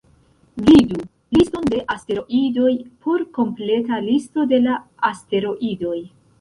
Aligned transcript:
Vidu 0.69 1.03
"Liston 1.37 1.67
de 1.73 1.83
asteroidoj" 1.97 2.73
por 3.05 3.27
kompleta 3.39 4.03
listo 4.09 4.51
de 4.55 4.65
la 4.67 4.83
asteroidoj. 5.15 5.97